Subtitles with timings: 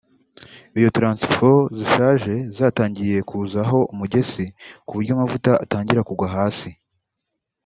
[0.77, 4.45] Iyo transfo zishaje zatangiye kuzaho umugesi
[4.85, 6.69] ku buryo amavuta atangira kugwa hasi